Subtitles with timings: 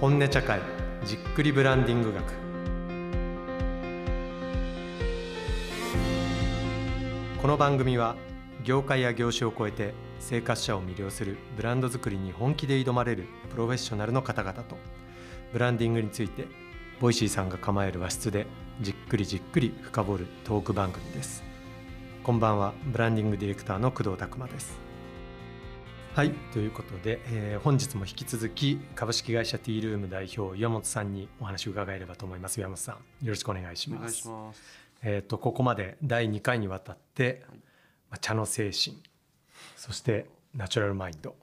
[0.00, 0.62] 本音茶会
[1.04, 2.32] じっくりブランディング学。
[7.42, 8.16] この番組は
[8.64, 14.78] 業界や業種を超えて生活者を魅了するブランド作りに本気で挑まれるプロフェッショナルの方々と
[15.52, 16.46] ブランディングについて
[16.98, 18.46] Voicy さんが構える和室で
[18.80, 21.44] じっくりじっくり深掘るトーク番組です。
[22.22, 24.89] こんばんはブランディングディレクターの工藤拓真です。
[26.14, 32.58] はいということで、えー本日も引き続き株式会社 T ルーム代表岩本さんにお話を伺えればと思います。
[32.58, 34.60] 岩本さんよろしくお願いしお願いますします。
[35.02, 38.98] えー、とここまで第2回にわたって、はいまあ、茶の精神
[39.76, 41.36] そしてナチュラルマインド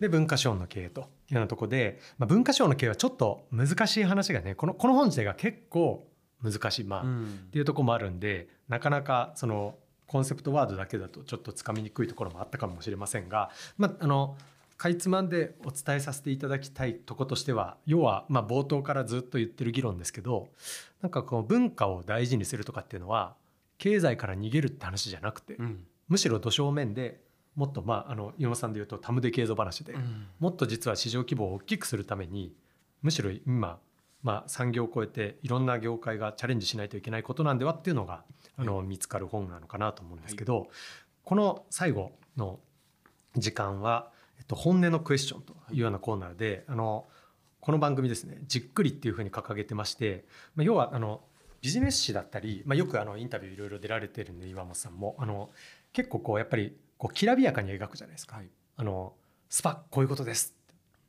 [0.00, 6.06] で文化賞の経営というようなところで、まあ、文化賞の経営はちょっと難しい話がねこのこの本自体が結構
[6.42, 7.48] 難しいまあ、っん。
[7.52, 9.76] ていうところもあるんでなかなかその
[10.10, 14.36] コンセプトワードだけだとちょっとつかみにくいところもあったかもしれませんが、まあ、あの
[14.76, 20.48] かいつまんでお伝えさせていただきたいとことしては要はまあ冒頭からずっと言ってる議論ですけど
[21.00, 23.36] なんかこの文化を大事にするとかっていうのは
[23.78, 25.84] 経済から逃げるって話じゃなくて、うん。
[26.08, 27.20] むしろ土正面で
[27.54, 29.94] もっとまああのさんで言うとタムデ経済話で、
[30.40, 32.52] もっと実は市場規模を大きくするために
[33.00, 33.78] むしろ今、
[34.22, 38.24] まあ、産業を超えていろんな業界がチャレンジしないといけないことなんではっていうのが
[38.56, 40.68] あの見つかる本なのかなと思うんですけど、
[41.24, 42.60] この最後の
[43.36, 47.06] 時間は、えっと、本音のクエスチョンというようなコーナーで、あの
[47.60, 51.20] この番組ですねじっくりっていうふうに掲げてまして、まあ、要はあの
[51.60, 55.50] ビジネス誌だったり、まあ、よくあのインタビューいろいろ出られてるんで岩本さんもあの
[55.92, 58.36] 結構こうやっぱりこうきらびやかに描くじゃないですか。
[58.36, 58.48] はい。
[58.76, 59.12] あの
[59.48, 60.54] スパこういうことです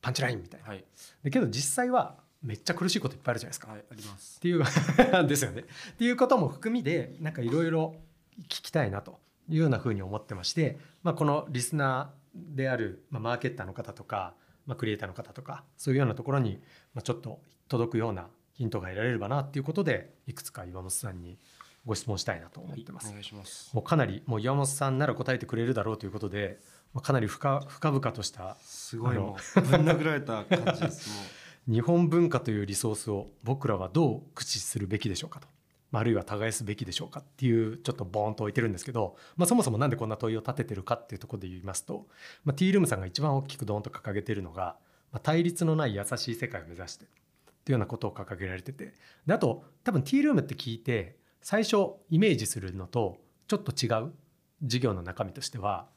[0.02, 0.67] パンチラインみたいな。
[0.67, 0.84] はい。
[1.23, 3.72] だけど実際はめっちゃ苦しいこといっぱいあるじゃないですか。
[3.72, 3.84] はい。
[3.92, 4.42] ありますっ。
[4.42, 4.64] ていう
[5.28, 5.61] ですよね。
[5.61, 7.95] っていうことも含みでなんかいろいろ
[8.44, 16.61] 聞きたいなというようなふうに思ってまして、まあ、このリスナーである、まあ、マーケッターの方とか、まあ、クリエイターの方とかそういうようなところに、
[16.94, 21.38] まあ、ちょっと届くようなヒントが得られればなっていうことでいくつか岩本さんに
[21.86, 23.08] ご質問したいなと思ってます。
[23.08, 23.73] お願いします。
[23.73, 26.60] もうかなりもう岩本さんなら答えてくれるだろうということで、
[26.93, 31.10] まあ、かなり深深々としたすごいもうぶん殴られた感じです。
[31.10, 31.16] も
[31.71, 35.48] 日本文化というリソースを僕らはどう駆使するべきでしょうかと、
[35.93, 42.08] あるいは耕すべきでしょうかっていうちょっとボーンと置いてるんですけど、まあ、そもそもなんでこんな問いを立ててるかっていうところで言いますと、
[42.43, 44.76] まあ、ティールームさんが一番大きくドーンと掲げてるのが、
[45.14, 47.08] まあ、対立のない優しい世界を目指してっ
[47.64, 48.93] ていうようなことを掲げられてて
[49.26, 51.77] であと多分ティールームって聞いて最初
[52.10, 53.17] イメージするのと
[53.48, 54.11] ちょっと違う
[54.61, 55.87] 事業の中身としては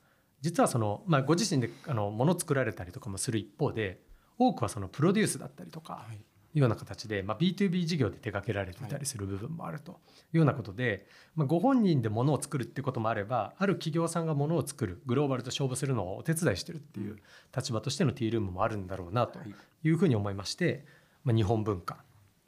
[0.41, 3.99] 実はその、まあ、ご自身であの物作られたりとかもする一方で
[4.39, 6.21] 多くはそのプロデュースだったりとか、はい。
[6.55, 9.93] いうような形で、まあ、B2B 事業で手掛けられてたりする部分もあると
[10.33, 17.17] いうようなことで、まあ、ご本人で物を作るっていうこともあればある企業さんが物を作るグローバルと勝負するのをお手伝いしてるっていう
[17.55, 20.85] 立場としてのティールームもあるんだろうなとはいいうふうに思いまして、
[21.25, 21.99] まあ、日本文化っ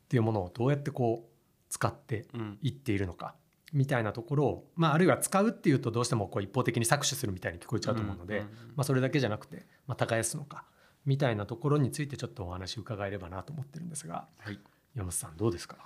[0.09, 1.37] ていうものをどうやってこう
[1.69, 2.59] 使ってうん。
[2.63, 3.35] いっているのか
[3.73, 8.45] みたいなところを、まあ、あるいは使うっていうとどうしてもこう一方的に搾取するみたいに聞こえちゃうと思うので、
[8.77, 10.65] まあ、それだけじゃなくて、まあ、耕すのか
[11.07, 14.59] みたいなところについてちょっとお話伺えればなと思ってるんですがはい。
[14.95, 15.77] 山本さんどうですか？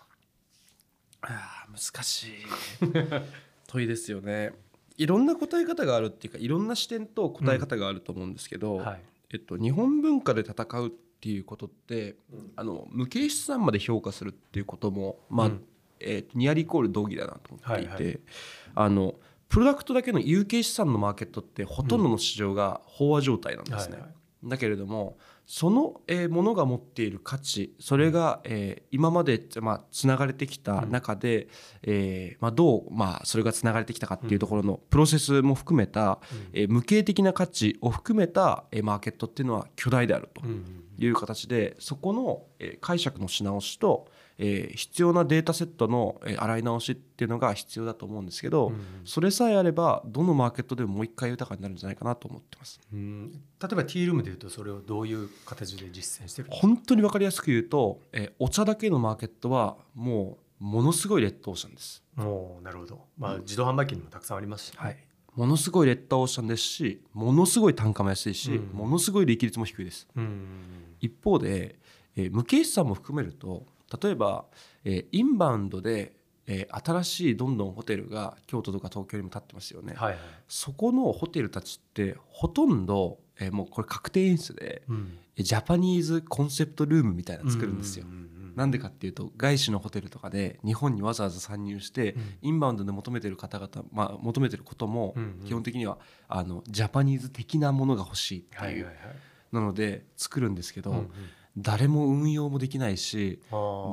[1.22, 2.32] ああ難しい。
[3.66, 4.52] 問いですよね。
[4.96, 9.02] いろんな答え方があるっていうかいろんな視点と答え方があると思うんですけど、はい。
[9.32, 12.16] えっと、日本文化で戦うっていうことって、
[12.56, 15.64] あの無形資産まで評価するっていうことも、まあうん。
[16.00, 18.18] えーニアリコール同義だなと思っていて、はいは
[18.86, 19.14] あの
[19.48, 23.94] プロダクトだけの有形資産のマーケットってほとんどの市場が飽和状態なんですね。
[23.94, 24.10] はいはい
[24.44, 31.48] だけれどもその、えーものが持っている価値それが、えー今まで、まあ、つながれてきた中で、
[31.82, 36.18] えーまあ、どう、まあ、それがつながれてきたかっていうところのプロセスも含めた、
[36.52, 40.42] えー無形的な価値を含めた、えーマーケットっていうのは巨大であると
[40.98, 44.08] いう形でそこの、えー解釈のし直しと、
[44.42, 48.80] えー必要なデータセットの、えー洗い直しっていうのが必要だと思うんですけど、うんうん。
[49.04, 52.80] それさえあればどのマーケットでももう一回豊かになるんじゃないかなと思ってます。
[52.92, 53.30] うん。
[53.32, 62.02] 例えばティールームでいうとそれをどういう形で実践してる本当に分かりやすく言うと、えーお茶だけのマーケットはもうものすごいレッドオーシャンです。
[62.16, 64.96] もうなるほど、まあ、自動販売機にもたくさんありますし、はい、
[65.34, 68.76] ものすごいレッドオーシャンですしものすごい単価も安いし、うん。
[68.76, 70.06] ものすごい利益率も低いです。
[70.16, 70.96] うん。
[71.00, 71.76] 一方で、
[72.16, 73.64] えー無形資産も含めると
[74.02, 74.44] 例えば、
[74.84, 76.16] えーインバウンドで、
[76.46, 79.94] えー新しいどんどんホテルが京都とか東京にも建ってますよね。
[79.96, 88.06] はいはい、そこのホテルたちってほとんど、えーもうこれ確定演出でうん、えージャパニーズコンセプトルームみたいなの作るんですよ。
[88.56, 92.22] なんでかっていうと外資のホテルとかで日本にわざわざ参入して、うん。
[92.42, 95.14] インバウンドで求めてる方々、まあ、求めてることも
[95.46, 95.98] 基本的には
[96.28, 98.86] あのジャパニーズ的なものが欲しいっていう、
[99.52, 101.06] なので作るんですけど、
[101.56, 103.40] 誰も運用もできないし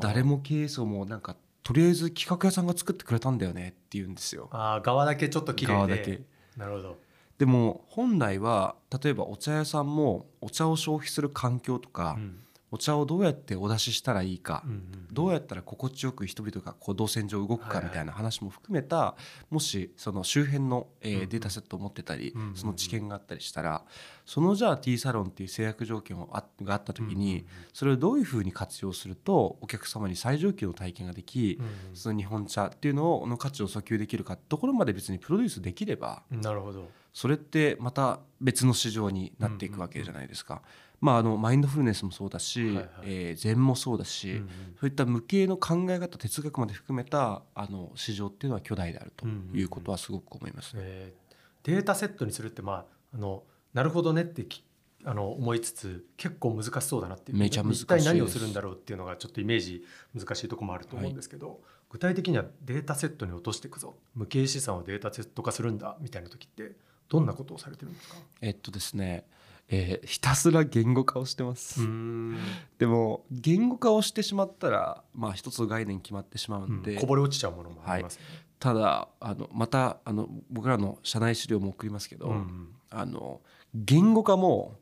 [0.02, 4.48] 誰も経営層もなんかとりあえず企画屋さんが作ってくれたんだよねって言うんですよ。
[4.52, 5.76] あ側だけちょっと綺麗で。
[5.76, 6.22] 側だけ。
[6.56, 6.98] なるほど。
[7.38, 12.40] でも本来は例えばお茶屋さんもお茶を消費する環境とか、うん
[12.72, 14.84] お茶をどうやってお出ししたらいいか、うんうん
[15.18, 19.16] どうやったら心地よく人々がこう動線上動くかみたいな話も含めた
[19.50, 22.56] もしその周辺の、えデータセットを持ってたりうんうんうん。
[22.56, 23.84] その知見があったりしたら
[24.28, 31.96] そのじゃあ T サロンっていう制約条件をあがあった時にそれをどういうふうに活用するとお客様に最上級の体験ができうんうん。
[31.96, 36.88] その日本茶っていうのをの価値を訴求できるかってところまで別にプロデュースできればうんなるほど。
[37.18, 40.62] それってまた別の市場になっていくわけじゃないですか。
[41.00, 42.88] まあ、あのマインドフルネスもそうだし、はいはい。
[43.04, 44.48] えー禅もそうだし、うんうん。
[44.80, 50.82] そういった無形の考え方哲学まで含めたあの市場っていうのは巨大であるということはすごく思いますね。
[50.84, 51.38] えー。
[51.64, 54.64] データセットにするってまああのなるほどねってき
[55.06, 59.86] あの思いつつ結構難しそうだなっていうめちゃ難しい一体何をするんだろうっていうのがちょっとイメージ
[60.18, 63.96] 難しいところもあると思うんですけど、具体的にはデータセットに落としていくぞ。
[64.16, 66.72] 無形資産をデータセット化するんだみたいな時って
[67.08, 68.16] どんなことをされてるんですか？
[68.42, 69.26] えっとですね、
[69.70, 71.82] えーひたすら言語化をしてます。
[71.82, 72.38] ん。
[72.78, 78.28] でも言語化をしてしまったら、まあ、一つの概念決まってしまうんで、こぼれ落ちちゃうものもありますよね。
[78.60, 83.42] ただあのまたあの僕らの社内資料も送りますけど、うんあの
[83.76, 84.76] 言語化も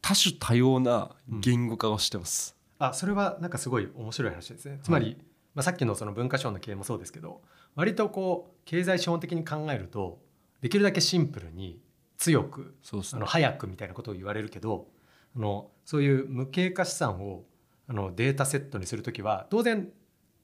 [0.00, 2.56] 多種多様な言語化をしてます。
[2.78, 4.78] あそれはなんかすごい面白い話ですね。
[4.82, 5.16] つまり、
[5.54, 7.42] まあ、さっきのその文化省の経営もそうですけど
[7.74, 10.20] 割とこう経済資本的に考えると
[10.60, 11.80] できるだけシンプルに
[12.18, 12.74] 強く
[13.12, 14.88] あの早くみたいなことを言われるけど
[15.36, 17.44] あのそういう無形化資産を
[17.88, 19.88] あのデータセットにするときは当然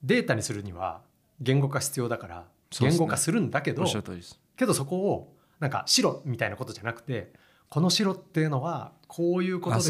[0.01, 1.01] データにするには
[1.41, 2.45] 言語化必要だから
[2.79, 4.39] 言語化するんだけど、おっしゃる通りです。
[4.57, 7.31] けどそこをなんか白みたいなことじゃなくて
[7.69, 9.83] この白っていうのはこういうことで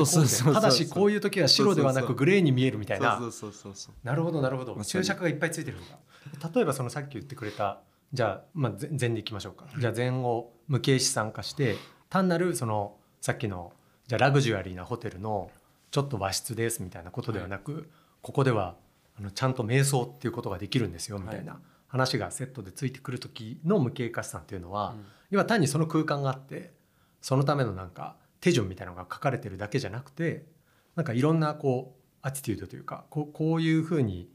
[0.54, 3.20] ただしこういう時は白ではなくグレーに見えるみたいな。
[4.04, 4.78] なるほどなるほど。
[4.84, 5.98] 注釈がいっぱいついてるんだ
[6.54, 7.82] 例えばそのさっき言ってくれた
[8.15, 9.65] じゃあ、まあ、ぜ禅でいきましょうか。
[9.77, 11.75] じゃあ禅を無形資産化して
[12.09, 13.73] 単なるそのさっきの
[14.07, 15.51] じゃあラグジュアリーなホテルの
[15.91, 17.89] ちょっと和室ですみたいなことではなく、
[18.21, 18.75] ここでは
[19.19, 24.95] あのちゃんと瞑想っていうことができるんですよみたいな話がセットでついてくる時の無形化資産っていうのは、
[25.29, 26.73] 要は単にその空間があって
[27.21, 30.45] そのためのなんか手順みたいなのが書かれてるだけじゃなくて
[30.95, 34.29] なんかいろんなこうアティテュードというかこうこういうふうに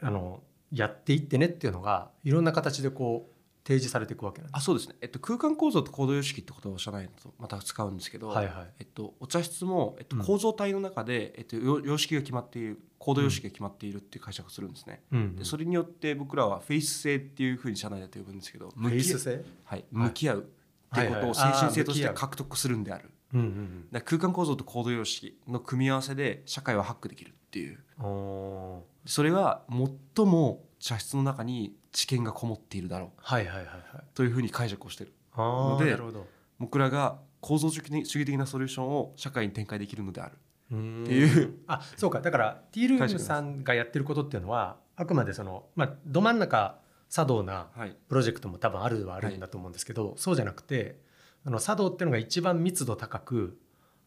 [0.00, 0.42] あの
[0.74, 3.34] やっていってねっていうのがいろんな形でこう
[3.66, 4.56] 提示されていくわけなんです。
[4.58, 8.54] あそうですね、えっと、空間構造と行動様式ってことをおっしゃらないとまた使うんですけど、はいはい。
[8.80, 10.22] えっと、お茶室も、えっと、うん。
[10.22, 15.02] 構造体の中で、えっと、よ様式が決まっている行動様式が決まっているっていう解釈をするんですね。
[15.12, 15.36] うん。
[15.36, 20.44] でそれによって僕らはフェイス性っていうふうに社内だと呼ぶんですけどフェイス性、はい、向き合うっ
[20.94, 23.10] ていうことを精神性として獲得するんである。
[23.34, 23.40] うん
[23.92, 27.78] うん空間構造と行動様式の組み合わせで社会はハックできるっていう。
[29.06, 29.62] それは
[30.16, 33.10] 最も茶室の中に知見がこもっているだろう。
[33.16, 33.76] はいはいはいはい。
[34.14, 35.12] というふうに解釈をしてる。
[35.32, 36.26] あのでーなるほど。
[36.58, 40.32] 僕らが構造主義的主義的なソリューションを社会に展開できるのである。
[40.32, 40.36] っ
[40.66, 41.58] っていう。
[41.66, 42.20] あそうか。
[42.20, 46.78] だからティールームさんがやってることっていうのはあくまでその、まあ、ど真ん中
[47.10, 47.96] 茶道なはい。
[48.08, 51.00] プロジェクトも多分あるはあるんだと思うんですけど、そうじゃなくて
[51.46, 53.58] あの茶道っていうのが一番密度高く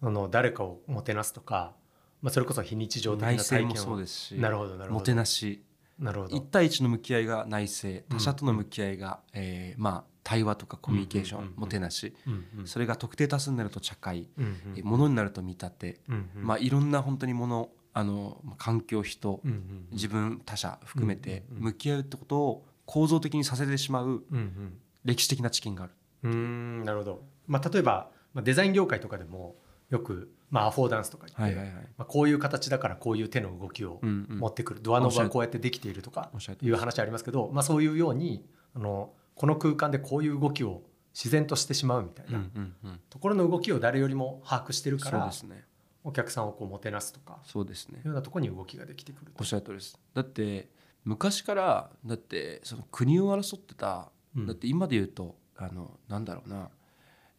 [0.02, 1.74] あの誰かをもてなすとか、
[2.22, 3.96] まあ、それこそ非日常的な内政も体験を。
[3.96, 4.94] そうですしなるほどなるほど。
[4.96, 5.64] もてなし。
[6.00, 6.38] なるほど。
[6.38, 11.62] 一対一の向き合いが内政他者との向き合いが、えーまあ、対話とかコミュニケーション、うんうんうんうん。
[11.62, 12.16] もてなし。
[12.26, 21.64] うんうんそれが特定多数になると茶会、うんうんえー物になると見立て、うんうんまあ、いろんな本当にものあのまあ環境人、うんうん自分他者含めてうんうんうん。
[21.66, 24.78] 向き合うってことを構造的にさせてしまううんうん。
[25.06, 25.94] 歴史的な知見がある。
[26.24, 29.56] うーんなるほど、まあ、例えば、まあ、デザイン業界とかでも
[29.90, 31.84] よく、まあ、アフォーダンスとか言って、はいはいはい。
[31.98, 34.40] まあ、こういう形だからこういう手の動きをうんうん。
[34.40, 36.30] 持ってくる、ドアノブはこうやってできているとか
[36.62, 40.84] いう話ありますけど、まあ、そういうようにあのこの空間でこういう動きを
[41.14, 43.00] 自然としてしまうみたいなうんうんうん。
[43.10, 45.64] ところの動きを誰よりも把握してるからそうですね。
[46.04, 48.02] お客さんをこうもてなすとかそうですね。
[48.04, 50.00] ようなところに動きができてくるおっしゃる通りです。
[50.14, 50.70] だって
[51.04, 54.46] 昔からだってその国を争ってた、うん。
[54.48, 56.70] だって今で言うとあのなんだろうな。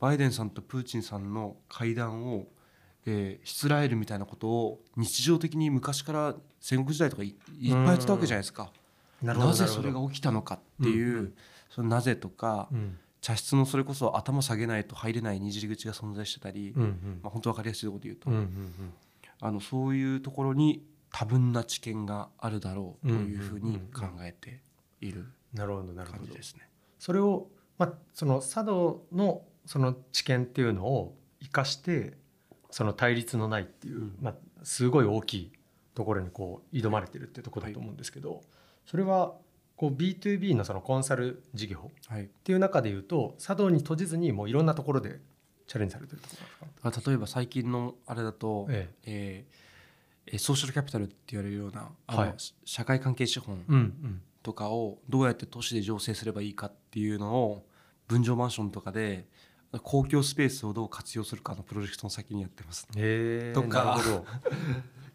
[0.01, 2.47] バイデンさんとプーチンさんの会談を、
[3.05, 8.71] えー、イスラエルみたいなことを日常的に昔から戦国時代とかいいっぱいやってたわけじゃないですか。
[9.23, 11.19] ななぜそれが起きたのかっていう、うん。
[11.19, 11.35] うん
[11.71, 12.99] そのなぜとか、うん。
[13.21, 17.21] 茶室のそれこそ頭下げないと入れないにじり口が存在してたり、うんうん。
[17.23, 18.93] まあ、本当分かりやすいところで言うと、うんうん
[19.41, 24.63] あのそういうところに多分な知見があるだろうというふうに考えて
[25.01, 26.25] いるなるほどなるほど。
[26.25, 26.69] 感じですね。
[26.99, 32.15] それを、まあ、その茶道のその知見っていうのを生かして
[32.71, 34.17] その対立のないっていう、うん。
[34.21, 35.53] まあ、すごい大きい
[35.95, 38.43] ところにこう挑まれてるっていうところだと思うんですけど、
[38.85, 39.35] それは
[39.77, 42.25] こう B2B のそのコンサル事業はい。
[42.25, 45.21] っていう中でいうと茶道に閉じずにもういろんなところで
[45.67, 47.03] チャレンジされてるところですか？
[47.05, 49.11] あ例えば最近のあれだと、ええ。
[49.11, 49.55] ー
[50.33, 52.35] えーソーシャルキャピタルって言われるようなあの、はい。
[52.67, 53.65] 社会関係資本
[54.43, 57.65] とかをどうやって都市で醸成すればいいかっていうのを
[58.09, 59.27] 分譲マンションとかで
[59.83, 64.01] 公共スペースをどう活用するかのプロジェクトの先にやってます、へえとか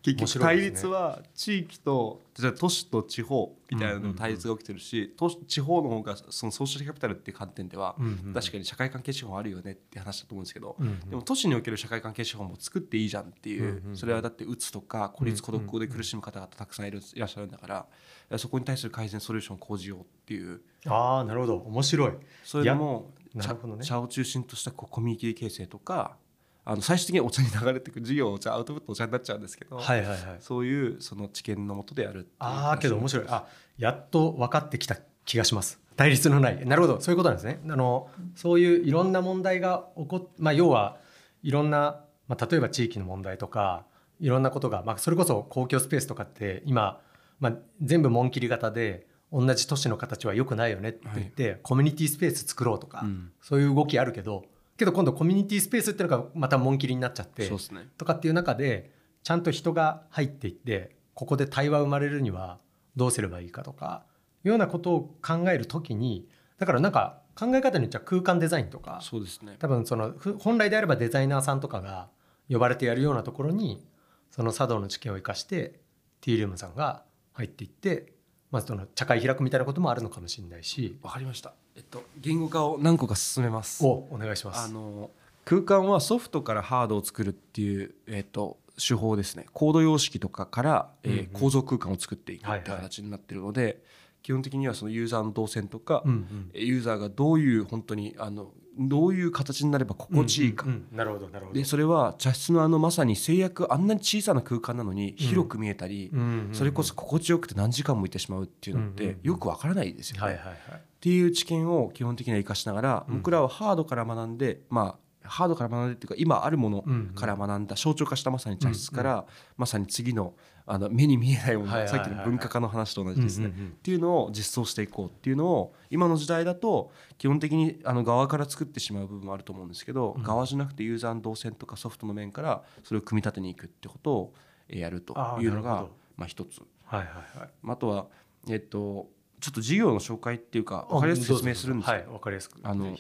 [0.04, 11.10] 結局対立は地域とじゃあ都市と地方みたいなの対立が起きてるし、都市地方の方がそのソーシャルキャピタルっていう観点では、うんうん確かに社会関係資本あるよねって話だと思うんですけど、うんうん。
[11.10, 18.38] でも都市における社会関係資本も作っていいじゃんっていう、うんうんそれはだってうつとか孤立孤独で苦しむ方々たくさんいるいらっしゃるんだから。
[18.38, 20.62] そこに対する改善ソリューションを講じようっていう。
[20.86, 21.58] ああなるほど。
[21.58, 22.12] 面白い。
[22.44, 23.84] そういうのもね。
[23.84, 26.18] 茶を中心としたこうコミュニティ形成とか
[26.66, 30.20] あの最終的にお茶に流れていく事業お茶アウトプットお茶になっちゃうんですけど、はいはいはい。
[30.40, 33.26] そういうその知見のもとでやるああけど面白い。
[33.28, 33.46] あ
[33.78, 35.80] やっと分かってきた気がします。
[35.96, 36.66] 対立のない。
[36.66, 37.02] なるほど。
[37.02, 37.60] そういうことなんですね。
[37.70, 40.98] あのそういういろんな問題が起こっまあ要は
[41.42, 43.86] いろんな、まあ、例えば地域の問題とか
[44.20, 47.02] いろんなことが、まあ、それこそ公共スペースとかって今、
[47.40, 53.32] まあ、全部紋切り型で同じ都市の形は良くないよねって言って、コミュニティスペース作ろうとか、うん。
[53.42, 54.46] そういう動きあるけど
[54.78, 57.88] けど今度コミュニティスペースっていうのがまた紋切りになっちゃってそうですね。
[57.98, 58.92] とかっていう中で
[59.24, 62.60] ちゃんと人が入っていってここで対話生まれるには
[62.96, 64.06] どうすればいいかとか
[64.44, 66.28] いうようなことを考えるときに
[66.58, 69.56] だからなんか考え方によっては空間デザインとかそうですね。
[69.60, 72.10] 多分そのふ本来であればデザイナーさんとかが
[72.50, 73.86] 呼ばれてやるようなところに
[74.30, 75.80] その茶道の知見を生かして
[76.22, 77.04] ティールームさんが
[77.34, 78.14] 入っていって、
[78.52, 83.86] まあ、その茶会開くみたいなこともあるのかもしれないしわかりましたえっと言語化を何個か進めます。
[83.86, 84.66] おお願いします。
[84.66, 85.10] あの
[85.46, 89.46] 空間はソフトからハードを作るっていう、えっと手法ですね。
[89.54, 93.84] コード様式とかから、えー構造空間を作っていくはいはいって形になってるので、
[94.24, 96.12] 基本的にはそのユーザーの動線とか、うん
[96.54, 96.62] うん。
[96.62, 100.98] ユーザーがどういう本当にあのどういう形になれば心地いいか、うんうんうん。
[100.98, 101.60] なるほどなるほど。
[101.60, 106.54] でそれは茶室のあのまさに制約あんなに小さな空間なのに広く見えたり、うんうんうん。
[106.54, 110.22] それこそ心地よくて何時間もいてしまうっていうのってよくわからないですよね。
[110.22, 110.56] はいはいはい。
[110.56, 119.26] っていう知見を基本的には生かしながら、うん僕らはハードから学んでまあハードから学んでっていうか今あるものから学んだ象徴化したまさに茶室から、
[119.58, 120.34] まさに次の
[120.66, 134.34] あの目に見えないもの、さっきの文化化の話と同じですね、うんうんうんっていうのを実装していこうっていうのを今の時代だと基本的にあの側から作ってしまう部分もあると思うんですけど、うん側じゃなくてユーザーの動線とかソフトの面からそれを組み立てにいくってことを
[134.70, 136.62] えーやるというのがまあ一つ。
[136.86, 137.50] はいはいはい。
[137.68, 138.08] あとは
[138.50, 139.10] えっと
[139.42, 142.60] ちょっと事業の紹介っていうか分かりやすく説明するんですけどはい、わかりやすく。
[142.64, 142.96] あの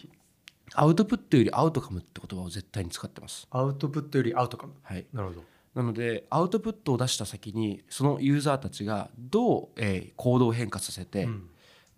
[0.75, 3.47] アウトプットよりアウトカムって言葉を絶対に使ってます。
[3.51, 4.73] アウトプットよりアウトカム。
[4.81, 5.43] はい、なるほど。
[5.75, 11.49] なのでアウトプットを出した先にそのユーザーたちがどう、えー行動を変化させて、うん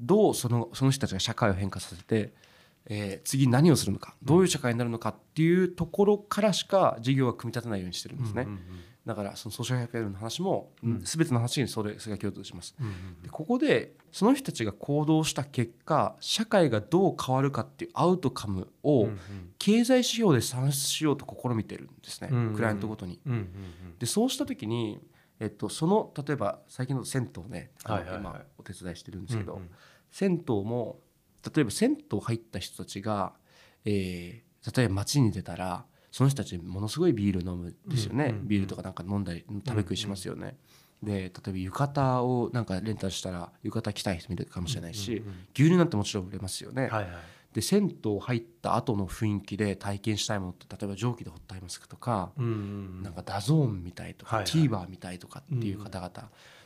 [0.01, 2.34] どうそのその人たちが社会を変化させて、
[2.88, 8.41] えー次何をするのかどういう社会になるのかっていうところからしか事業は組み立てないようにしてるんですね。
[8.44, 8.60] うんうん
[9.06, 11.02] だからそのソーシャルキャピタルの話も、うん。
[11.04, 12.76] 全ての話にそれそれが共通します。
[12.80, 19.18] うんうんでここでその人たちが行動した結果社会がどう変わるかっていうアウトカムを、うんうん。
[19.60, 23.20] 経済指標で算出しようと試みてるんですね、うんうんクライアントごとに。
[23.26, 23.50] うんうん
[24.00, 25.00] でそうした時に、
[25.40, 28.18] えっと、その例えば最近の銭湯ね、はいはい。
[28.18, 29.70] 今お手伝いしてるんですけど、うんうん。
[30.12, 31.00] 銭湯も
[31.56, 33.34] 例えば銭湯入った人たちが、
[33.86, 34.46] えー
[34.76, 38.48] 例えば街に出たらその人たちものすごいビール飲むんですよね、うんうんうん。
[38.48, 40.55] ビールとかなんか飲んだり食べ食いしますよね。
[41.03, 46.84] で例えば浴衣をなんかレンタルしたら浴衣着たい人もいるかもしれないし、うんうんうん牛乳なんてもちろん売れますよね。
[46.84, 47.12] はいはい。
[47.51, 52.48] で銭湯入った後の雰囲気で体験したいものって例えば蒸気でホットアイマスクとか、うんう
[53.01, 54.67] んなんか DAZN みたいとか、はいはい。
[54.69, 56.10] TVer みたいとかっていう方々、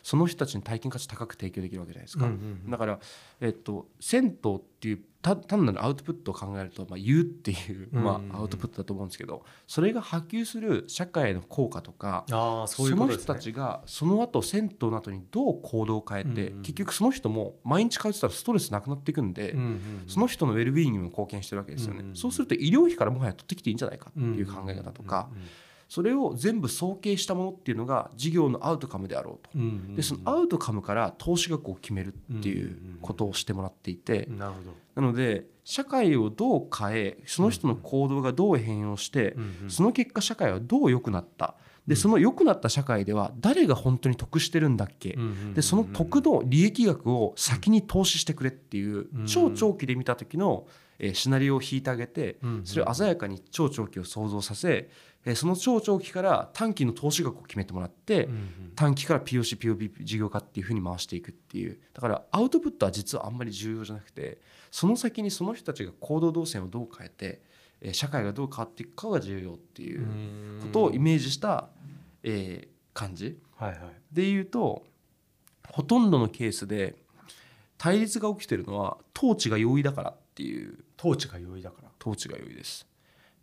[0.03, 2.71] その人たちに体験価値高く提供できるわけじゃないですか、うんうんうん。
[2.71, 2.99] だから、
[3.41, 8.35] えっと、銭湯っていう単なるアウトプットを考えると、まあ、言うっていう、まうんうんうん。
[8.37, 13.05] あ、アウトプットだと思うんですけどそれが波及する社会への効果とかああそういうね。
[13.05, 20.03] の人たちがその後銭湯の後にどう行動を変えて、うんうん結局その人も毎日通ってたらストレスなくなっていくんで、うんうんうん。
[20.07, 22.15] その人のウェルビーイングにも貢献してるわけですよね、うんうんうん。
[22.15, 25.45] そうすると医療費からもはや取ってきていいんじゃないかっていう考え方とか、うんうん
[25.89, 29.50] それを全部総計したものっていうのが事業のアウトカムであろうと。
[29.55, 29.96] うんうんうん。
[29.96, 34.27] でそのアウトカムから投資額を決めるっていうことをしてもらっていて。
[34.29, 34.72] なるほど。
[34.96, 39.69] なので社会をどう変えその人の行動がどう変容してうんうん。
[39.69, 41.55] その結果社会はどう良くなった。
[41.88, 41.89] うん。
[41.89, 45.13] でその良くなった社会では誰が本当に得してるんだっけ。
[45.13, 49.25] うんうんうんでその得の利益額を先に投資してくれっていううん。
[49.25, 50.67] 超長期で見た時の
[51.00, 52.65] えーシナリオを引いてあげてうんうん。
[52.65, 54.89] それを鮮やかに超長期を想像させ
[55.25, 58.71] えーその超長期から短期の投資額を決めてもらって、うんうん。
[58.75, 61.77] 短期から POCPOB 事業化っていうふうに回していくっていう。
[61.93, 64.39] だからアウトプットは実はあんまり重要じゃなくて
[64.71, 67.41] その先にその人たちが行動動線をどう変えて、
[67.81, 71.69] えー社会がどう変わっていくかが重要っていうことをイメージした、
[72.23, 73.38] えー感じ。
[73.55, 73.79] はいはい。
[74.11, 74.83] で言うと
[75.69, 76.95] ほとんどのケースで
[77.77, 80.79] 対立が起きてるのは統治が容易だからっていう。
[80.97, 81.89] 統治が容易だから。
[82.01, 82.85] 統治が良いです。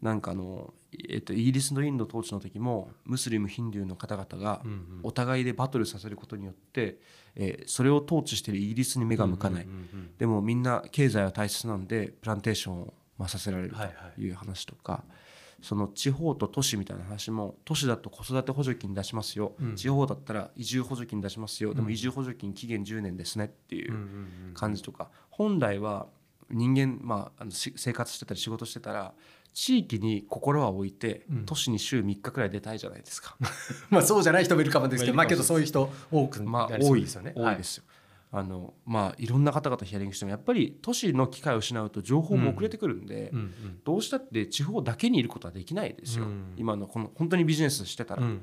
[0.02, 0.74] なんかあの、
[1.08, 4.62] えっと、イギリスのインド統治の時もムスリムヒンドゥーの方々が
[5.02, 6.98] お互いでバトルさせることによって、
[7.34, 9.68] えーそれを統治しているイギリスに目が向かない、
[10.18, 13.74] でもみんな経済は大切なんでプランテーションをまあさせられる
[14.14, 15.04] という話とか、
[15.62, 19.76] その地方と都市みたいな話も都市だと子育て補助金出しますよ、うん。
[19.76, 21.84] 地方だったら移住補助金出しますよ、でうん。
[21.86, 23.94] も移住補助金期限10年ですねっていう
[24.54, 25.10] 感じとか。
[25.30, 26.06] 本来は
[26.50, 29.12] 人間、まあ、あのし生活してたり仕事してたら
[29.56, 33.36] 地域に心は置いて、うん都市に週3日くらい出たいじゃないですか。
[33.88, 37.32] まあそうじゃない人もいるかもですけど、まあけどそういう人多くまあ多いうですよね。
[37.34, 37.84] 多いですよ。
[38.32, 48.22] あのまあいろんな方々ヒアリングしてもやっぱり都市の機会を失うと情報も遅れてくるんで、うんどうしたって地方だけにいることはできないですよ、うん今のこの本当にビジネスしてたら。
[48.22, 48.40] うんうん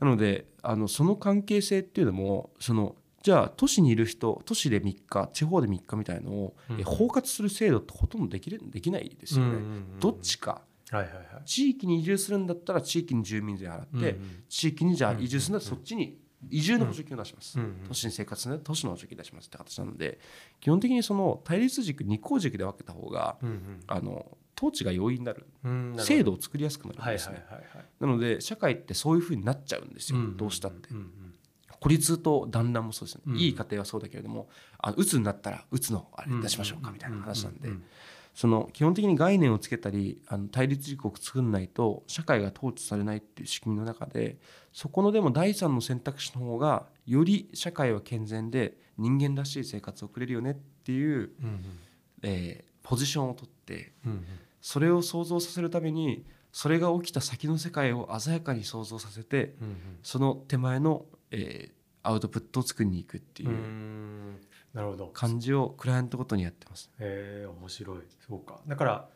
[0.00, 6.80] なのであのその関係性っていうのもそのじゃあ都市にいる人都市で3日地方で3日みたいのを、うん。
[6.80, 9.52] え包括する制度ってほとんどできるできないですよね。
[9.52, 9.62] うんうんう
[9.96, 10.60] んどっちか。
[10.90, 11.24] はいはいはい。
[11.46, 16.18] 地域に移住するんだったら地域に住民税払って、うんうん地域にじゃあうん移住するんだったらそっちに
[16.50, 20.18] 移住の補助金を出します、うんうん都市に生活するんだったら都市の補助金出しますって形なので
[20.60, 25.46] 基本的にその対立軸二項軸で分けた方がうんあの統治が容易になる。
[25.64, 27.84] うん制度を作りやすくなるんはいですね、はいはいはい。
[28.00, 30.90] なので社会ってそういうふうになっちゃうんですよ、んどうしたって。
[30.90, 31.10] うんうん
[31.84, 33.36] 孤立と団らんもそうですね、うん。
[33.36, 34.48] いい家庭はそうだけれども
[34.78, 37.68] あの鬱になったら鬱のあれ出しましょうかみたいな話なんで、
[38.34, 44.38] その基本的に概念をつけたりあの対立軸を作んないと社会が統治されないっていう仕組みの中で
[44.72, 51.62] そこのでも第三の選択肢の方がより社会は健全で人間らしい生活を送れるよねっていう、うんうん。
[52.22, 54.24] えーポジションを取ってうんうん。
[54.62, 59.76] それを想像させるためにそれが起きた先の世界を鮮やかに想像させてうんうん。
[60.02, 63.48] その手前の、えーアウトプットを作りに行くっていう。
[65.12, 66.90] 感じをクライアントごとにやってます。
[66.98, 69.08] へえ面白いそうかだから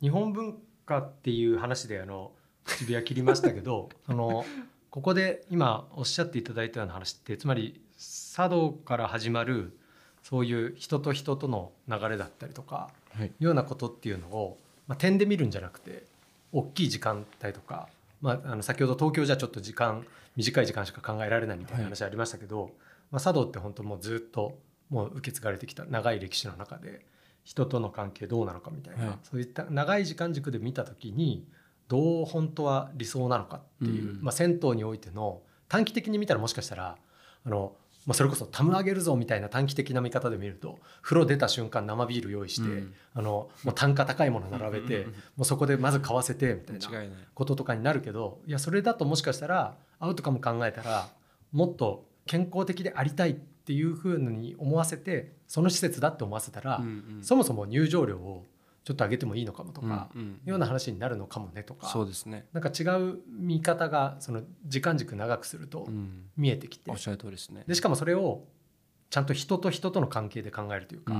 [0.00, 2.32] 日本文化っていう話であの
[2.64, 4.44] 口火切りましたけど その
[4.90, 9.78] ここで今おっしゃっていただいたような話ってつまり茶道から始まる
[10.22, 16.04] そういう人と人との流れだったりとかはいようなことっていうのを、まあ、点で見るんじゃなくて
[16.52, 17.88] 大きい時間帯とか、
[18.24, 22.70] まあ、あの先ほど東京じゃちょっと時間短い時間しか考えられないみたいな話ありましたけど、
[23.10, 24.58] まあ、茶道って本当もうずっと
[24.88, 27.04] もう受け継がれてきた長い歴史の中で
[27.44, 29.18] 人との関係どうなのかみたいな、はい。
[29.24, 31.46] そういった長い時間軸で見た時に
[31.88, 34.22] どう本当は理想なのかっていう、うん。
[34.22, 36.96] まあ、銭湯においての短期的に見たらもしかしたら
[37.44, 37.76] あの、
[38.06, 42.94] まあ、それこそタム上げるぞみたいな短期的な見方で見ると風呂出た瞬間生ビール用意して、うん。
[43.14, 47.04] あのもう単価高いもの並べて、もうそこでまず買わせてみたいな。
[47.34, 51.08] こととかになるけどいやそれだともしかしたらアウトカム考えたら
[51.52, 56.82] もっと健康的でありたいっていうふうに思わせてその施設だって思わせたら、
[57.22, 58.44] そもそも入場料を
[58.84, 60.10] ちょっと上げてもいいのかもとか、
[60.44, 62.46] ような話になるのかもねとかそうですね。
[62.52, 66.26] なんか違う見方がその時間軸長くするとうん。
[66.36, 67.64] 見えてきて、おっしゃる通りですね。
[67.66, 68.44] でしかもそれを
[69.08, 71.14] ちゃんと人と人との関係で考えるというか、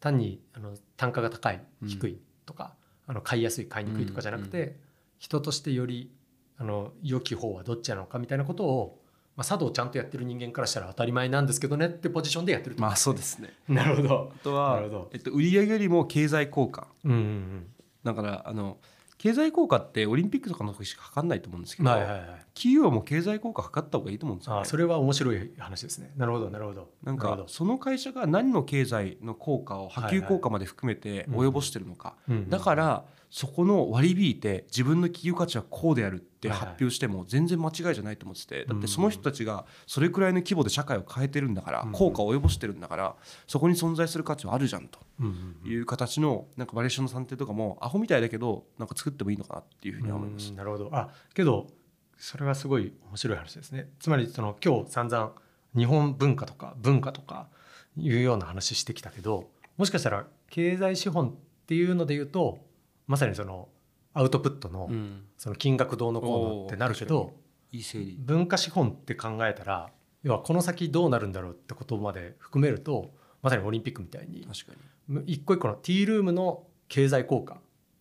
[0.00, 2.74] 単にあの単価が高いうん低いとか、
[3.06, 4.74] あの買いやすい買いにくいとかじゃなくて、うん。
[5.18, 6.10] 人としてより
[6.56, 9.00] あの良き方はどっちなのかみたいなことを、
[9.38, 13.52] まあ、茶道をちゃんとやってる人間からしたら当たり前なんですけどねってポジションでやってるとまあそうですね。
[13.68, 14.32] なるほど。
[14.34, 16.88] あとはなるほど、えっと、売上よりも経済効果。
[17.04, 17.66] うんうん
[18.02, 18.78] だからあの
[19.18, 22.28] 経済効果ってオリンピックとかの時しか測んないと思うんですけど、うんはいはいはい。
[22.54, 24.60] 企業も経済効果測った方がいいと思うんですよ、ね。
[24.60, 24.64] あ。
[24.64, 26.12] それは面白い話ですね。
[26.16, 26.90] なるほどなるほど。
[27.02, 32.48] なんかその会社が何の経済の効果を波及効果まで含めて及ぼしてるのか、うんうん。
[32.48, 41.92] だからそこの割り引いて自分の企業価値はこうであるって発表しても全然間違いじゃないと思っててだってその人たちがそれくらいの規模で社会を変えてるんだからうん。
[41.92, 44.98] 効果を及ぼしてるんだからそこに存在する価値はあるじゃんと。
[45.64, 50.50] いう形のなんかバリエーションの算定とかもアホみたいだけどなんか作ってもいいのかなっていうふうには思います。
[50.50, 50.56] うん。
[50.56, 50.88] なるほど。
[50.92, 51.66] あけど
[52.16, 53.88] それはすごい面白い話ですね。
[53.98, 55.32] つまりその今日散々
[55.76, 57.48] 日本文化とか文化とか
[57.96, 61.34] いうような話してきたけどもしかしたら経済資本っ
[61.66, 62.58] ていうので言うと
[63.08, 63.68] まさにその
[64.14, 65.24] アウトプットのうん。
[65.36, 67.34] その金額どうのこうのってなるけおど
[68.18, 69.90] 文化資本って考えたら
[70.22, 74.72] 要はこの先どうなるんだろうってことまで含めるとまさにオリンピックみたいに確か
[75.08, 75.22] に。
[75.26, 77.58] 一個一個のティールームの経済効果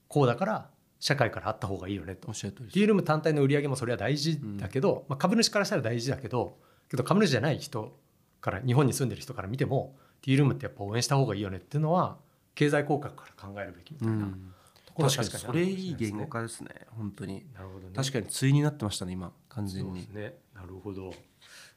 [0.08, 2.28] こうだから社会からあった方がいいよねと。
[2.32, 6.58] ティールーム単体の売り上げもそれは大事だけど、まあ、株主からしたら大事だけど
[6.89, 7.96] けど株主じゃない人
[8.41, 12.17] から日本に住んでる人から見てもティールームってやっぱ応援した方がいいよねっていうのは
[12.56, 14.54] 経済効果から考えるべきみたいな、うん
[15.04, 17.46] 確かにそれいい言語化ですね本当に。
[17.54, 17.94] なるほどね。
[17.96, 19.90] 確かに対になってましたね今完全に。
[19.90, 20.34] そうですね。
[20.56, 21.14] なるほど。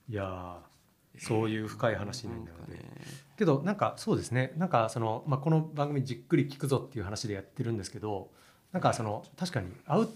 [0.08, 0.70] いやー
[1.18, 3.00] そういう深い話になるので、なんかね。
[3.36, 4.52] けどなんかそうですね。
[4.56, 8.30] なんかその、まあ、この番組じっくり聞くぞっていう話でやってるんですけど
[8.72, 10.08] なんかその確かにアウ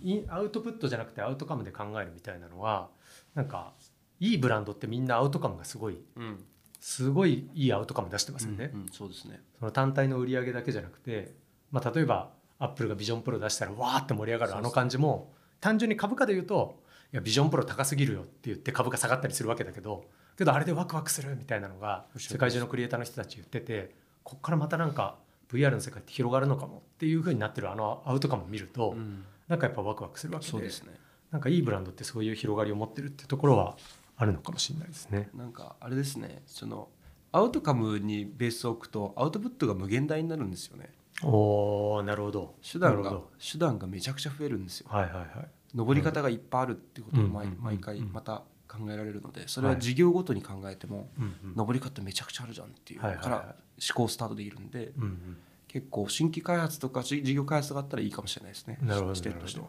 [0.00, 2.88] インアウトプットじゃなくてアウトカムで考えるみたいなのは
[3.34, 3.72] なんか
[4.20, 6.44] いいブランドってみんなアウトカムがすごいうん。
[6.80, 8.70] すごいいいアウトカム出してますよね。
[8.72, 9.40] うんうんそうですね。
[9.58, 11.34] その単体の売り上げだけじゃなくて、
[11.72, 16.80] まあ、例えばアップルがビジョンプロ出したらわーって盛り上がるあの感じも単純に株価で言うと
[17.12, 20.04] いやビジョンプロ高すぎるよって言って株価下がったりするわけだけど
[20.36, 25.16] けどあれでワクワクするみたいなのが世界中のクリエイターの人たち言っててこっからまたなんか
[25.50, 29.24] VR の世界って広がるのかもっていう風になってるあのアウトカムを見ると、うん。
[29.48, 30.92] なんかやっぱワクワクするわけでそうですね。
[31.30, 33.76] なんかいいブランドってそういう広がりを持ってるっていうところは
[34.16, 35.30] あるのかもしれないですね。
[35.34, 36.88] なんかあれですねその
[37.32, 40.90] アウトカムにベースを置くとアウトプットが無限大になるんですよね
[41.22, 42.54] おーなるほど。
[42.62, 44.88] 手段が手段がめちゃくちゃ増えるんですよ。
[44.90, 45.28] どはいはいはい。
[45.74, 51.08] 登り方がいっぱいあるっていうことを毎,、毎回また考えられるのでそれは事業ごとに考えても、
[51.56, 54.92] 登り方めちゃくちゃあるじゃんっていうから思考スタートできるんで、
[55.66, 58.78] 結構新規開発とか事業開発があったらいいかもしれないですね。
[58.82, 59.60] なるほど視点として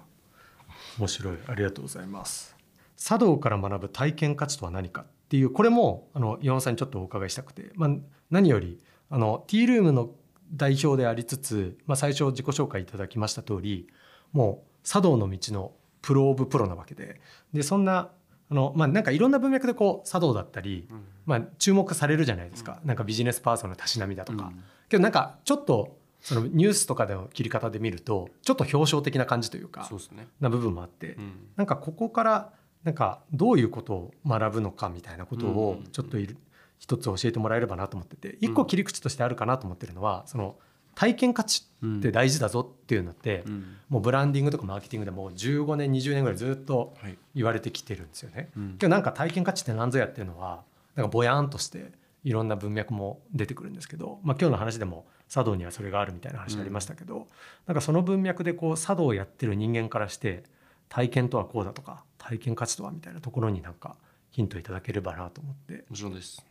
[0.98, 1.38] 面白い。
[1.48, 2.56] ありがとうございます。
[2.98, 7.90] 茶道から学ぶ体験価値とは何かっていうこれもあの岩尾さんにちょっとお伺いしたくて、まあ、
[8.30, 10.10] 何よりあのティールームの
[10.52, 13.88] 代表でありつつ、まあ、最初自己紹介いただきました通り
[14.32, 17.20] もう茶道の道のプロオブプロなわけで。
[17.54, 18.10] でそんな
[18.50, 20.88] あの、まあ、なんかいろんな文脈でこう茶道だったり、
[21.26, 24.64] まあ、注目されるじゃないですか、なんかビジネスパーソンのたしなみだとか、うん。
[24.90, 31.34] けどなんかちょっとそのニュースとかでの切り方で見るとちょっと表彰的な感じというかそうですね、な部分もあって、うん。
[31.56, 35.92] なんかここからなんかどういうことを学ぶのかみたいなことをうん。
[35.92, 36.38] ちょっといる
[36.80, 40.56] 一つ教えてもらえればなと思ってて一個切り口としてあるかなと思ってるのはその
[40.96, 43.78] 体験価値って大事だぞっていうのってうん。
[43.90, 47.18] もうブランディングとかマーケティングでもう15年20年ぐらいずっとはい。
[47.36, 48.50] 言われてきてるんですよね。
[48.58, 48.78] うん。
[48.78, 50.64] けどなんか体験価値って何ぞやっていうのは
[50.96, 51.92] なんかぼやんとして
[52.24, 57.28] いろんな文脈も出てくるんですけど、まあ、今日の話でも茶道にはそれがあるみたいな話ありましたけど、
[57.66, 60.44] なんかその文脈でこう茶道をやってる人間からして
[60.90, 63.96] 体験とはこうだとか体験価値とはみたいなところになんか
[64.32, 65.86] ヒントいただければなと思って。
[65.90, 66.46] もちろんです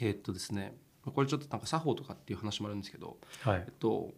[0.00, 0.76] えーっとですね
[1.14, 3.64] これちょっとなんか作法とかっていう話もあるんですけど、はい。
[3.64, 4.12] えっと、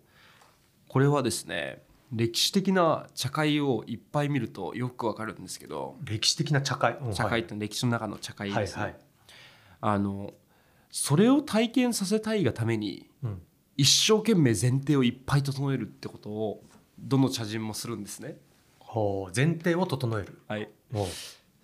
[0.88, 6.96] これはですね歴史的な茶会をいっぱい見るとよくわかるんですけど歴史的な茶会？
[7.02, 9.00] うん茶会って歴史の中の茶会ですね、はいはい、
[9.82, 10.32] あの
[10.90, 13.42] それを体験させたいがためにうん、
[13.76, 16.64] 一生懸命前提をいっぱい整えるってことを
[16.98, 18.38] どの茶人もするんですね。
[18.78, 20.40] ほう前提を整える。
[20.48, 20.70] はい、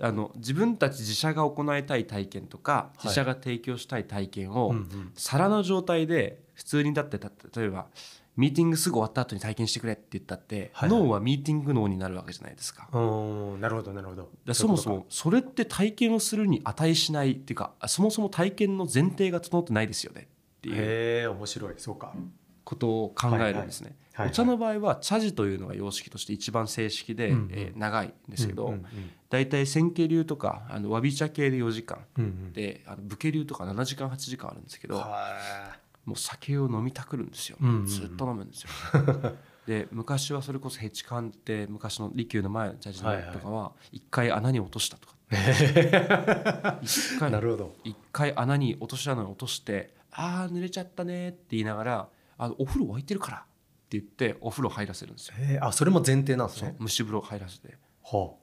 [0.05, 3.05] あの自分たち自社が行いたい体験とかい。
[3.05, 5.13] 自社が提供したい体験を、うんうん。
[5.15, 7.87] 皿の状態で普通にだってた例えば
[8.37, 11.01] ミーティングすぐ終わった後に体験してくれって言ったって、はいはい。
[11.01, 12.83] 脳はミーティング脳になるわけじゃないですか。
[12.93, 14.29] なるほどなるほど。
[14.45, 21.75] らそもそもそれって体験をするに値しないっていうかそもそも体験の前提が整ってないですよねっていうへえ面白い。
[21.79, 22.13] そうか。
[22.65, 23.89] ことを考えるんですね。
[23.89, 27.49] はいはいお茶の場合は茶事というのが様式として一番正式で、うんうん。
[27.51, 28.93] えー長いんですけど、うんうんだい
[29.49, 32.05] たい千家流とかあのわび茶系で4時間。
[32.19, 32.53] うんうん。
[32.53, 37.87] であの武家流とか7時間8時間あるんですけどはもう酒を飲みたくるんですよ、うんうんうん。
[37.87, 38.69] ずっと飲むんですよ。
[39.67, 45.15] で昔はそれこそヘチカンって昔の利休の前の茶事のとかは一回穴に落としたとか。
[46.83, 47.77] 一い回なるほど。
[47.83, 53.41] 一回穴に落とし穴に落として「あー濡れちゃったね」って言いながら「あのお風呂沸いてるから」っ
[53.89, 55.35] て言ってお風呂入らせるんですよ。
[55.39, 55.59] へえ。
[55.61, 56.77] あそれも前提なんですね。
[56.81, 57.69] 蒸し風呂入らせて。
[57.69, 57.75] は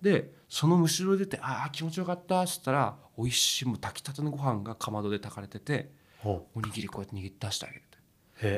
[0.01, 5.91] でその蒸し風呂出て「ああ気持ちよかった」っつったら美味しいもう炊きたてのご飯がかまどで炊かれてて
[6.23, 7.81] おにぎりこうやって握って出してあげる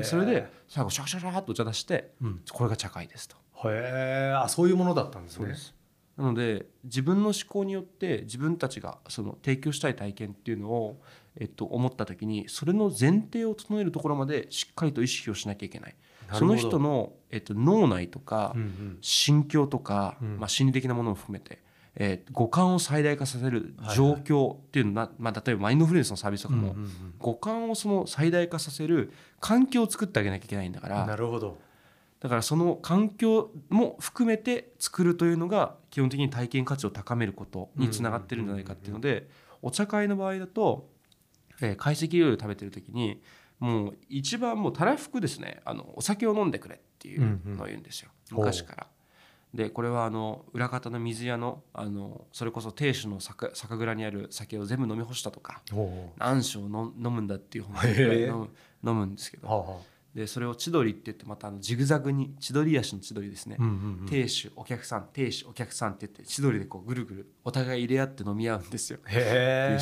[0.02, 2.42] それで最後シャカシャカシャカっとお茶出してうん。
[2.50, 3.36] これが茶会ですと。
[3.68, 5.38] へえあそういうものだったんですね。
[5.38, 5.74] そうです。
[6.16, 11.02] なので自分の思考によって自分たちがその提供したい体験っていうのを、
[11.36, 15.96] えっと、思った時にそれの前提を整えるところまでしっかりと意識をしなきゃいけない
[16.34, 18.54] その人の、えっと、脳内とか
[19.00, 20.38] 心境とか、うん。
[20.38, 21.62] まあ、心理的なものも含めて、
[21.96, 26.74] えー五感を最大化させる状況っていうのな、まあ、例えばマインドフルネスのサービスとかも、
[27.18, 31.56] 五感をその最大化させる環境を作ってあげなきゃいけないんだかうんらなるほど。
[32.20, 39.28] だからその環境も含めて作るというのが基本的に体験価値を高めることにつながってるんじゃないかっていうので
[39.60, 40.88] お茶会の場合だと、
[41.60, 43.22] えー懐石料理を食べてる時に
[43.60, 45.60] もう一番もうたらふくですね。
[45.64, 48.10] あのお酒を飲んでくれっていうのを言うんですよ。
[48.30, 48.86] 昔から。
[49.54, 55.62] でこれはあの裏方の水屋のあのそれこそ亭主の酒酒蔵にある酒を全部飲み干したとか
[56.18, 58.26] 何升飲飲むんだっていう本へえ。
[58.26, 58.48] 飲む
[58.84, 59.48] 飲むんですけど
[60.14, 64.06] でそれを千鳥って言ってまたあのジグザグに千鳥足の千鳥ですね、うんうんうん。
[64.08, 69.00] 亭主お客さん亭主お客さんって言って千鳥でこうぐるぐるお互い入れ合って飲み合うんですよ。
[69.06, 69.76] へ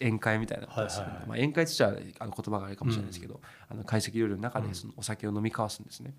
[0.00, 1.06] 宴会みたいなはいはいはい。
[1.06, 6.14] まあ、宴会としてはあの言葉があれかもしれないですけど、あの懐石料理の中でそのお酒を飲み交わすんですね。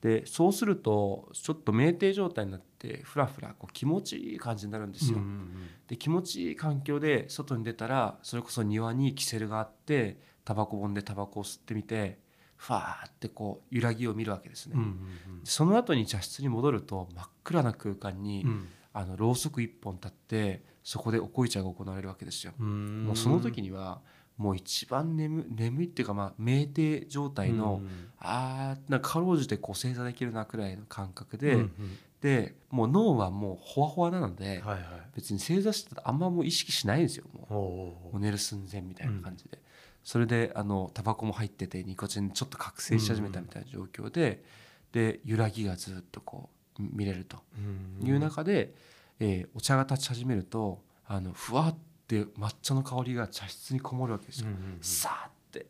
[0.00, 5.18] でそうするとちょっと酩酊状態になってふらふらこう気持ちいい感じになるんですよ。
[5.18, 5.50] うんうん
[5.88, 12.18] で気持ちいい環境で外に出たらそれこそ庭にキセルがあってタバコ本でタバコを吸ってみて
[12.64, 14.72] ファーってこう揺らぎを見るわけですね。
[14.74, 14.98] うんうん
[15.44, 18.68] その後に茶室に戻ると真っ暗な空間に、うん。
[18.96, 22.52] あのろうそく一本立ってそこでおこい茶が行われるわけですよ。
[22.58, 23.04] うん。
[23.06, 24.00] もうその時には
[24.38, 31.72] もう一番眠眠いっていうかまあ酩酊状態の、うんあーなんかかろうじてこう正座できるなくらいの感覚で、うんうん。
[32.22, 34.80] でもう脳はもうほわほわなので、はいはい。
[35.14, 37.24] 別に正座してたらあんまもう意識しないんですよ。
[37.50, 39.58] もう寝る寸前みたいな感じで、
[40.04, 44.44] それであのタバコも入っててニコチンちょっと覚醒し始めたみたいな状況で、
[44.92, 47.38] で揺らぎがずっとこう見れると。
[48.02, 48.74] いう中で、
[49.18, 54.48] えーお茶が立ち始めるとあのふわって抹茶の香りが茶室にこもるわけですよ、
[54.80, 55.60] さーって。
[55.60, 55.64] っ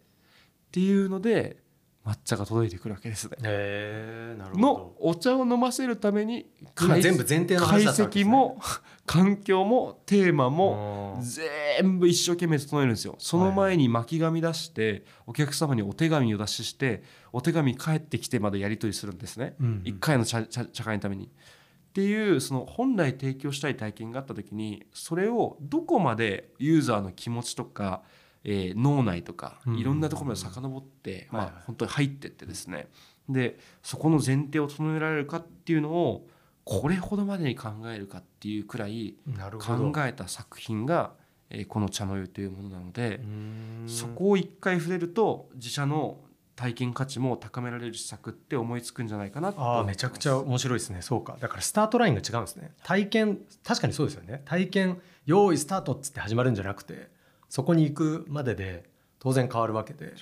[0.72, 1.62] ていうので
[2.04, 3.36] 抹茶が届いてくるわけですね。
[3.42, 8.14] へえなるほのどお茶を飲ませるために今全部前提の解話だったわね。
[8.14, 8.60] 析も
[9.06, 13.16] 環境もテーマもうん全部一生懸命整えるんですよ。
[13.18, 19.56] その前に巻き紙出してお客様にお手紙を出ししてお手紙返ってきてまでやり取りするんですね。
[19.60, 19.82] うんうん。
[19.84, 21.26] 一回の茶茶茶会のために。
[21.26, 28.02] っていうその本来提供したい体験があった時にそれをどこまでユーザーの気持ちとか、
[28.44, 32.88] えー脳内とかうんいろんなところまで遡って、まあ、本当に入ってってですね。
[33.28, 36.28] でそこの前提を整えられるかっていうのを
[36.64, 39.16] これほどまでに考えるかっていうくらい
[39.60, 41.12] 考えた作品が、
[41.50, 43.84] えーこの茶の湯というものなのでう、ん。
[43.86, 46.18] そこを一回触れると自社の
[46.56, 51.02] 体験価値も高められる施策って思いつくんじゃないかなあめちゃくちゃ面白いですね。
[51.02, 51.36] そうか。
[51.40, 52.72] だからスタートラインが違うんですね。
[52.82, 54.42] 体験確かにそうですよね。
[54.44, 57.10] 体験用意スタートっつって始まるんじゃなくて
[57.54, 58.82] そこに行くまでで
[59.20, 60.12] 当然変わるわけで。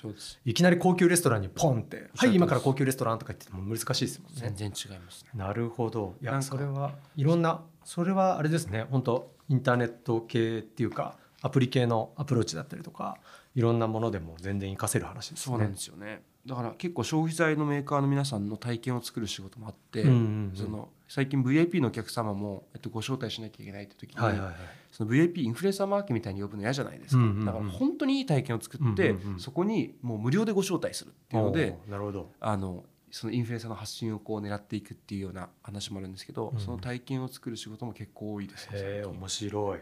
[0.45, 4.39] いきなり高級レストランにポンって「そうですはい今から高級レストラン」とか言っても難しいですもんね。
[4.39, 5.31] 全然違いますね。
[5.33, 6.15] なるほど。
[6.21, 8.85] いやそれはいろんなそれはあれですね。
[8.91, 13.17] 本当インターネット系っていうかアプリ系のアプローチだったりとか
[13.55, 15.53] いろんなものでも全然活かせる話ですね。
[15.53, 20.51] そうなんですよねだから結構消費財のメーカーの皆さんの体験を作る仕事もあって、うんうんうん。
[20.55, 24.55] その最近 VIP のお客様も、えっと、ご招待しなきゃいけないって時に、はいはいはい。
[24.91, 27.45] その VIP インフルエンサーマーケみたいに呼ぶの嫌じゃないですか、うんうんうん。
[27.45, 32.31] だから本当にいい体験を作って、うんうんうんそこにもう無料でご招待するっていうのでなるほど。
[32.39, 36.59] あのそのインフルエンサーの発信をこう狙っていくっていうような話もあるんですけど、うん。
[36.59, 39.79] その体験を作る仕事も結構多いですね面白い。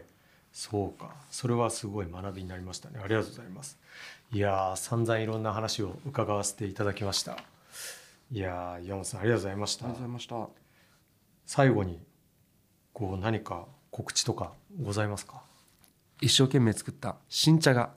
[0.52, 1.16] そうか。
[1.30, 3.00] それはすごい学びになりましたね。
[3.02, 3.78] ありがとうございます
[4.34, 7.36] いやー散々いろんな話を伺わせていただきました。
[8.30, 9.84] いやー岩本さんありがとうございました。
[9.84, 10.48] ありがとうございました。
[11.44, 12.00] 最後に
[12.94, 15.42] こう何か告知とかございますか？
[16.22, 17.90] 一生懸命作った新茶が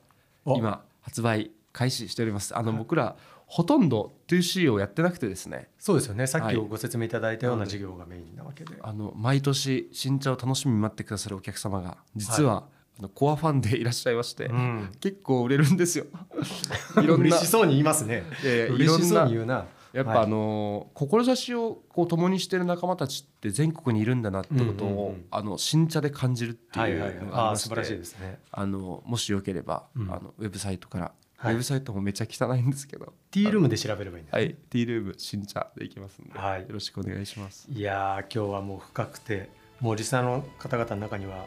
[0.43, 0.57] お。
[0.57, 2.53] 今発売開始しております。
[2.57, 5.69] あの僕らほとんど 2C をやってなくてですね。
[5.79, 6.27] そうですよね。
[6.27, 6.55] さっきはい。
[6.57, 12.67] ご説明いただいたような事業がメインなわけで、あの毎年新茶を楽しみに待ってくださるお客様が実は、
[13.13, 16.05] コアファンでいらっしゃいまして、うん、結構売れるんですよ。
[17.01, 17.25] いろんな。
[17.25, 18.23] 嬉しそうに言いますね。
[18.43, 19.65] 嬉しそうに言うな。
[19.91, 20.25] やっぱ、はい。
[20.25, 28.39] あの志をこう共にしている仲間たちって全国にいるんだなってことを、あの新茶で感じるってはいいうはいはいのがありましてあー素晴らしいですね。
[28.51, 30.11] あのもしよければ、うん。
[30.11, 31.53] あのウェブサイトから、はい。
[31.53, 33.13] ウェブサイトもめっちゃ汚いんですけど。
[33.31, 36.61] ティールームで調べればいいんですねはい、ティールーム新茶でいきますんで、はい。
[36.61, 37.67] よろしくお願いします。
[37.69, 41.45] いやー今日はもう深くてもうリスナーの方々の中には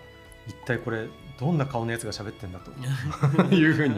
[0.48, 1.06] 一体これ
[1.38, 2.72] どんな顔のやつが喋ってんだと。
[3.54, 3.94] いうふうに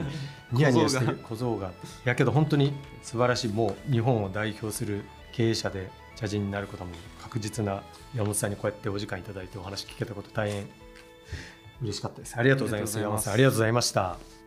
[0.52, 1.18] ニヤニヤしてる。
[1.22, 1.68] 小僧が。
[1.68, 1.70] い
[2.04, 3.52] やけど本当に素晴らしい。
[3.52, 6.90] もう日本を代表する経営者で茶人になることも
[7.22, 7.82] 確実な
[8.14, 10.68] 山本さんにこうやってお時間いただいてお話聞けたこと大変
[11.82, 12.36] 嬉しかったです。
[12.36, 12.98] ありがとうございます。
[12.98, 14.39] 山本さんありがとうございました